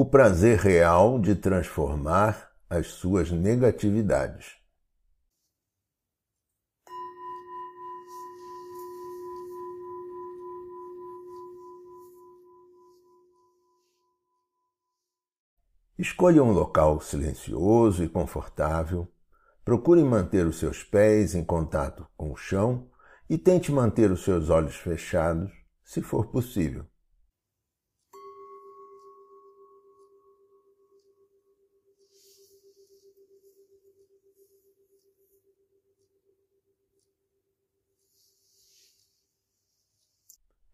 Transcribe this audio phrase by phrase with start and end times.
[0.00, 4.56] o prazer real de transformar as suas negatividades.
[15.98, 19.08] Escolha um local silencioso e confortável.
[19.64, 22.88] Procure manter os seus pés em contato com o chão
[23.28, 25.50] e tente manter os seus olhos fechados,
[25.82, 26.86] se for possível.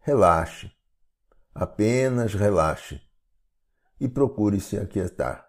[0.05, 0.71] Relaxe,
[1.51, 3.01] apenas relaxe
[3.99, 5.44] e procure se aquietar.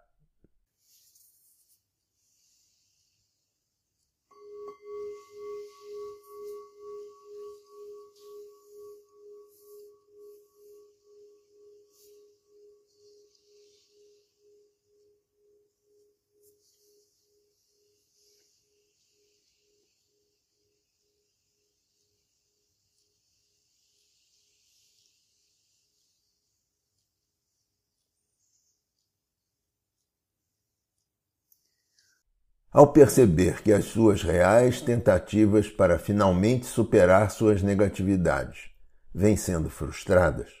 [32.71, 38.69] Ao perceber que as suas reais tentativas para finalmente superar suas negatividades
[39.13, 40.51] vêm sendo frustradas,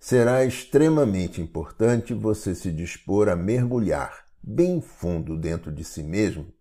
[0.00, 6.52] será extremamente importante você se dispor a mergulhar bem fundo dentro de si mesmo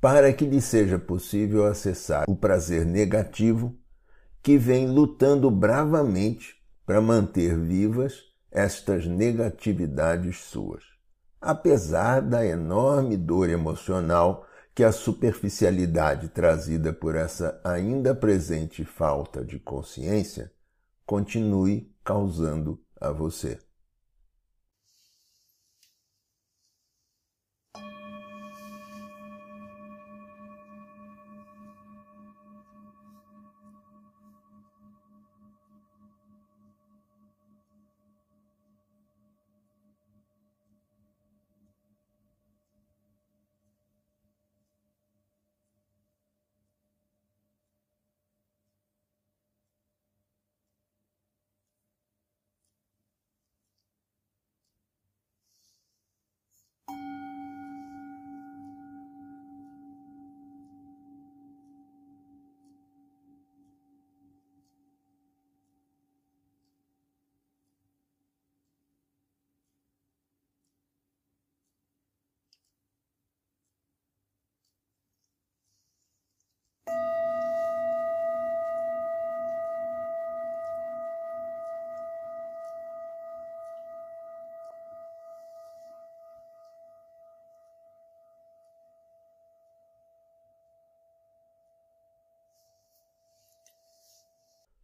[0.00, 3.76] para que lhe seja possível acessar o prazer negativo
[4.42, 6.54] que vem lutando bravamente
[6.86, 10.89] para manter vivas estas negatividades suas
[11.40, 19.58] apesar da enorme dor emocional que a superficialidade trazida por essa ainda presente falta de
[19.58, 20.52] consciência
[21.06, 23.58] continue causando a você.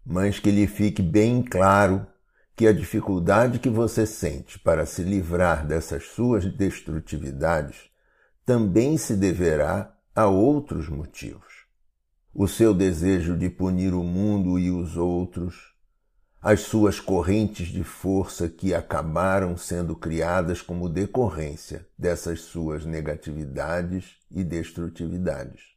[0.07, 2.07] Mas que lhe fique bem claro
[2.55, 7.91] que a dificuldade que você sente para se livrar dessas suas destrutividades
[8.45, 11.67] também se deverá a outros motivos.
[12.33, 15.75] O seu desejo de punir o mundo e os outros,
[16.41, 24.45] as suas correntes de força que acabaram sendo criadas como decorrência dessas suas negatividades e
[24.45, 25.76] destrutividades.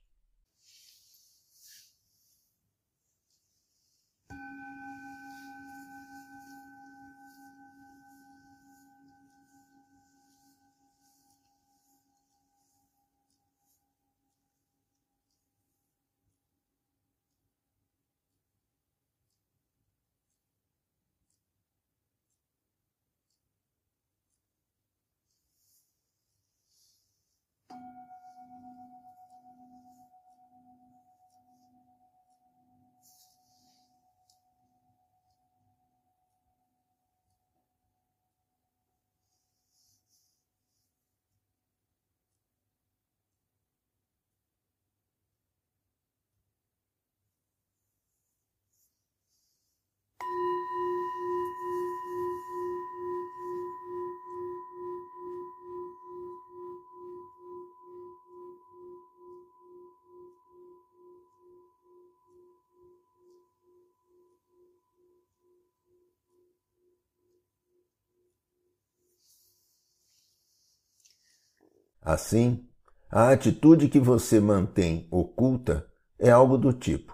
[72.09, 72.67] Assim,
[73.07, 75.85] a atitude que você mantém oculta
[76.17, 77.13] é algo do tipo: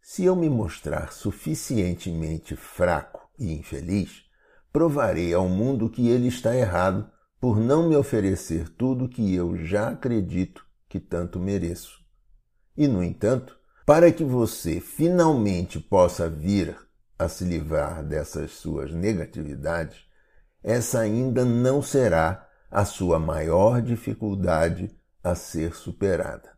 [0.00, 4.22] se eu me mostrar suficientemente fraco e infeliz,
[4.72, 9.88] provarei ao mundo que ele está errado por não me oferecer tudo que eu já
[9.88, 11.98] acredito que tanto mereço.
[12.76, 16.78] E, no entanto, para que você finalmente possa vir
[17.18, 19.98] a se livrar dessas suas negatividades,
[20.62, 24.90] essa ainda não será a sua maior dificuldade
[25.22, 26.57] a ser superada.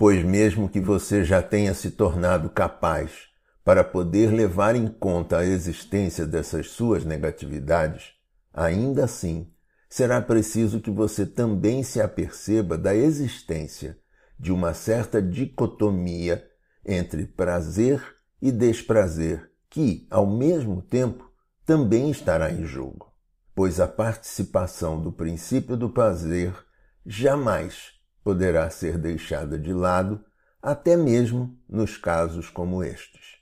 [0.00, 3.28] pois mesmo que você já tenha se tornado capaz
[3.62, 8.14] para poder levar em conta a existência dessas suas negatividades,
[8.50, 9.52] ainda assim
[9.90, 13.98] será preciso que você também se aperceba da existência
[14.38, 16.48] de uma certa dicotomia
[16.82, 18.02] entre prazer
[18.40, 21.30] e desprazer, que, ao mesmo tempo,
[21.66, 23.12] também estará em jogo,
[23.54, 26.54] pois a participação do princípio do prazer
[27.04, 30.24] jamais poderá ser deixada de lado
[30.62, 33.39] até mesmo nos casos como estes.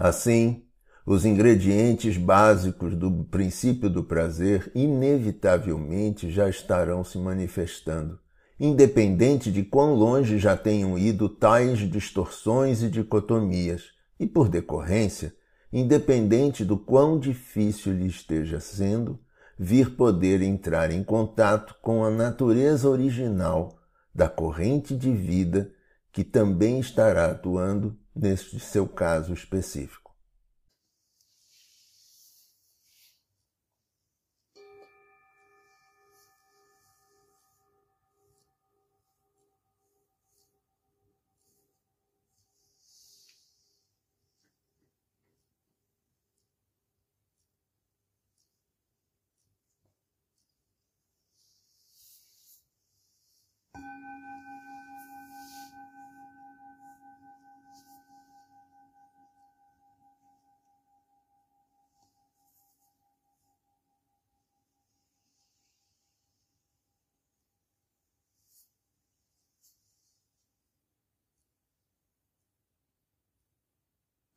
[0.00, 0.62] Assim,
[1.04, 8.18] os ingredientes básicos do princípio do prazer inevitavelmente já estarão se manifestando,
[8.58, 15.34] independente de quão longe já tenham ido tais distorções e dicotomias, e por decorrência,
[15.70, 19.20] independente do quão difícil lhe esteja sendo
[19.58, 23.78] vir poder entrar em contato com a natureza original
[24.14, 25.70] da corrente de vida
[26.10, 30.09] que também estará atuando neste seu caso específico.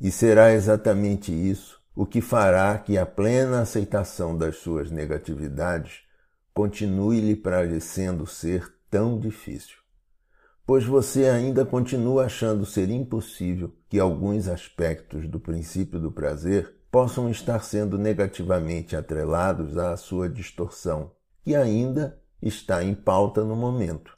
[0.00, 6.02] E será exatamente isso o que fará que a plena aceitação das suas negatividades
[6.54, 9.78] continue lhe parecendo ser tão difícil.
[10.66, 17.30] Pois você ainda continua achando ser impossível que alguns aspectos do princípio do prazer possam
[17.30, 21.12] estar sendo negativamente atrelados à sua distorção,
[21.42, 24.17] que ainda está em pauta no momento.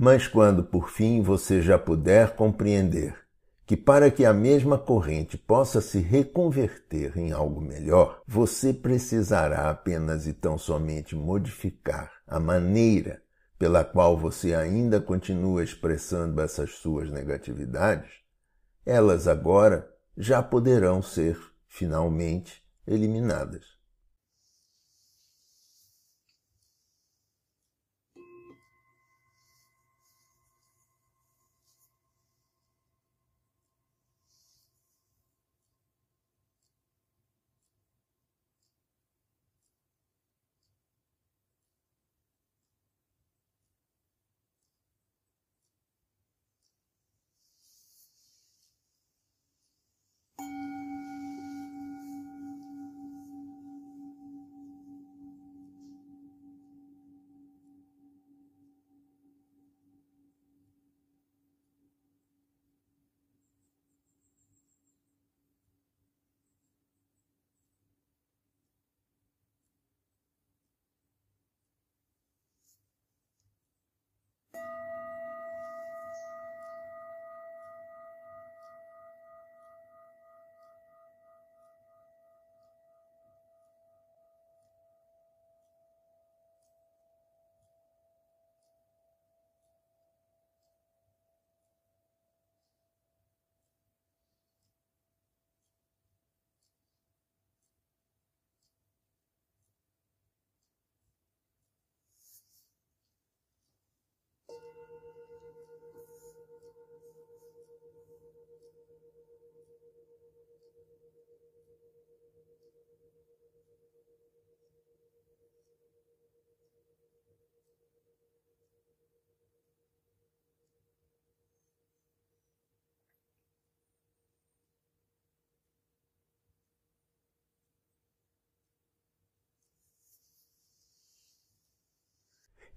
[0.00, 3.16] Mas quando por fim você já puder compreender
[3.66, 10.28] que para que a mesma corrente possa se reconverter em algo melhor, você precisará apenas
[10.28, 13.20] e tão somente modificar a maneira
[13.58, 18.08] pela qual você ainda continua expressando essas suas negatividades,
[18.86, 21.36] elas agora já poderão ser
[21.66, 23.77] finalmente eliminadas.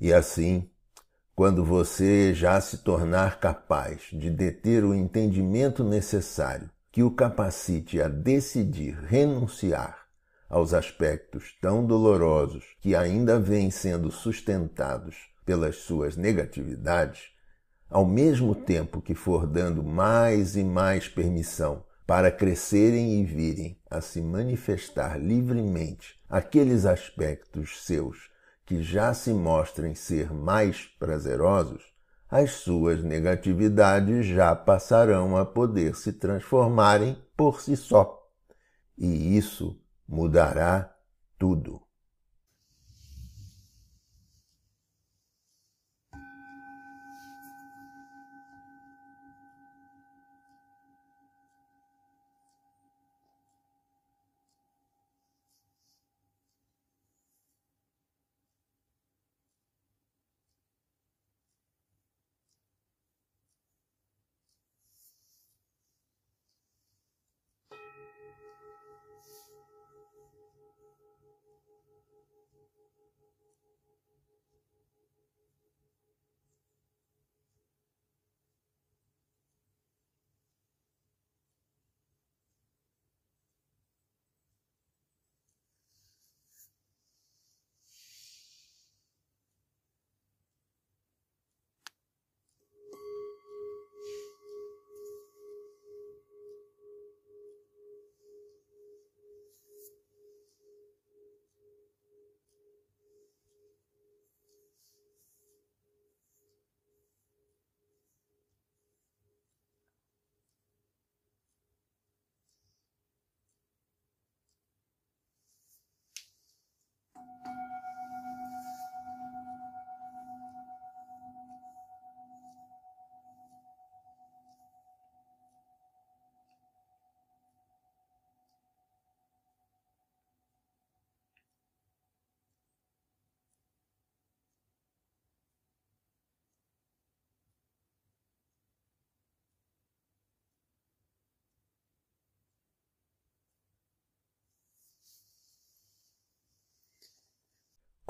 [0.02, 0.68] E assim,
[1.36, 8.08] quando você já se tornar capaz de deter o entendimento necessário que o capacite a
[8.08, 10.08] decidir renunciar
[10.50, 17.30] aos aspectos tão dolorosos que ainda vêm sendo sustentados pelas suas negatividades,
[17.88, 24.02] ao mesmo tempo que for dando mais e mais permissão para crescerem e virem a
[24.02, 28.31] se manifestar livremente aqueles aspectos seus
[28.72, 31.84] que já se mostrem ser mais prazerosos,
[32.30, 38.18] as suas negatividades já passarão a poder se transformarem por si só.
[38.98, 40.90] E isso mudará
[41.38, 41.82] tudo.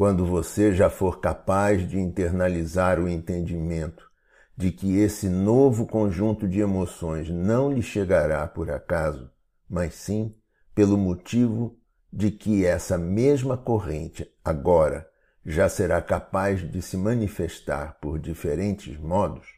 [0.02, 4.10] Quando você já for capaz de internalizar o entendimento
[4.58, 9.30] de que esse novo conjunto de emoções não lhe chegará por acaso,
[9.70, 10.36] mas sim
[10.74, 11.78] pelo motivo
[12.12, 15.08] de que essa mesma corrente agora
[15.46, 19.50] já será capaz de se manifestar por diferentes modos,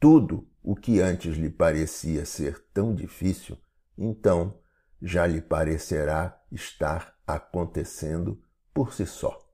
[0.00, 3.56] tudo o que antes lhe parecia ser tão difícil,
[3.96, 4.58] então
[5.00, 8.42] já lhe parecerá estar acontecendo
[8.76, 9.46] por si só.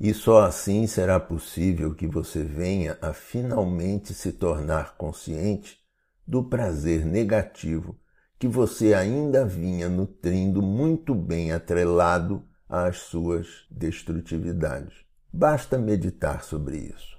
[0.00, 5.78] E só assim será possível que você venha a finalmente se tornar consciente
[6.26, 7.98] do prazer negativo
[8.38, 14.94] que você ainda vinha nutrindo muito bem atrelado às suas destrutividades.
[15.32, 17.17] Basta meditar sobre isso.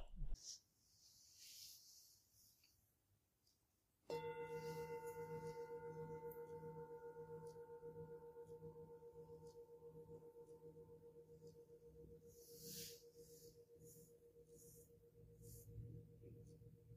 [16.34, 16.89] things.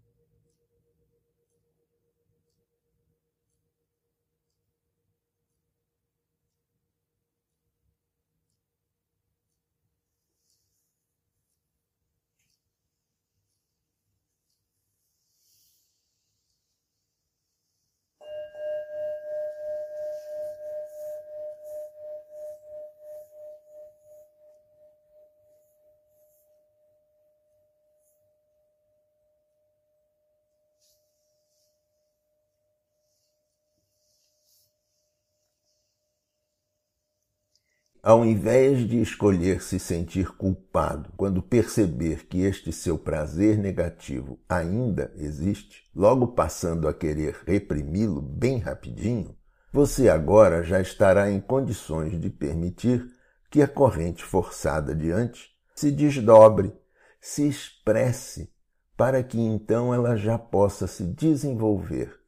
[38.03, 45.13] Ao invés de escolher se sentir culpado quando perceber que este seu prazer negativo ainda
[45.15, 49.37] existe, logo passando a querer reprimi-lo bem rapidinho,
[49.73, 53.09] você agora já estará em condições de permitir
[53.49, 56.75] que a corrente forçada adiante se desdobre,
[57.21, 58.53] se expresse,
[58.97, 62.19] para que então ela já possa se desenvolver,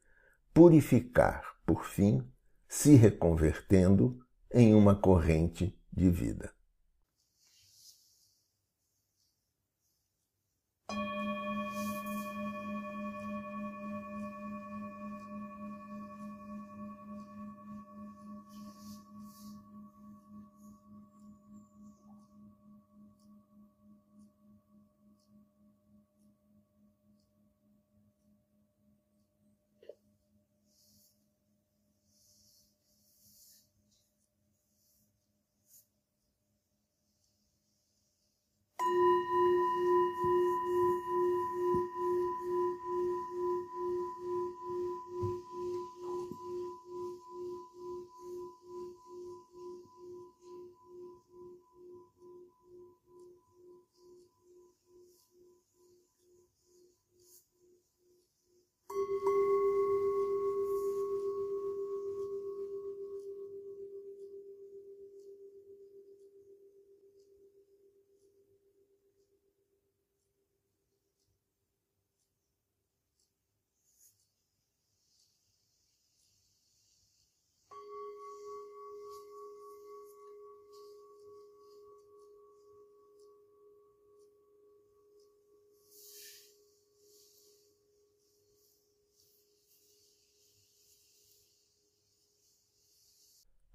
[0.53, 2.25] purificar, por fim,
[2.67, 4.24] se reconvertendo
[4.55, 6.54] em uma corrente de vida.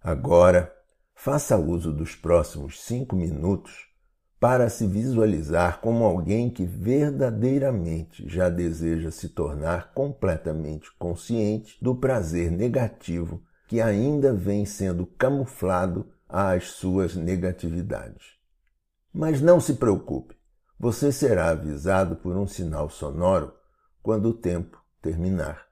[0.03, 0.75] Agora,
[1.15, 3.91] faça uso dos próximos cinco minutos
[4.41, 12.51] para se visualizar como alguém que verdadeiramente já deseja se tornar completamente consciente do prazer
[12.51, 18.39] negativo que ainda vem sendo camuflado às suas negatividades.
[19.13, 20.35] Mas não se preocupe,
[20.79, 23.53] você será avisado por um sinal sonoro
[24.03, 25.70] quando o tempo terminar.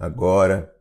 [0.00, 0.74] Agora,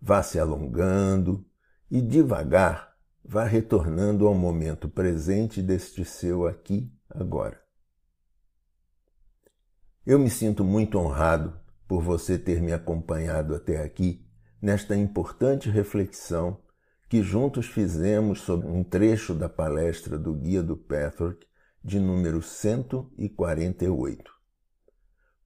[0.00, 1.44] vá se alongando
[1.90, 2.94] e devagar
[3.28, 7.60] vá retornando ao momento presente deste seu aqui, agora.
[10.06, 11.58] Eu me sinto muito honrado
[11.88, 14.24] por você ter me acompanhado até aqui
[14.62, 16.60] nesta importante reflexão
[17.08, 21.46] que juntos fizemos sobre um trecho da palestra do Guia do Pathwork
[21.82, 24.30] de número 148.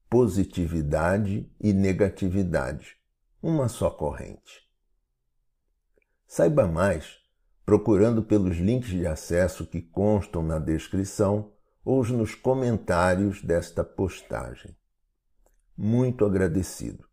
[0.09, 2.99] Positividade e negatividade,
[3.42, 4.68] uma só corrente.
[6.26, 7.18] Saiba mais
[7.64, 11.53] procurando pelos links de acesso que constam na descrição
[11.85, 14.76] ou nos comentários desta postagem.
[15.76, 17.10] Muito agradecido.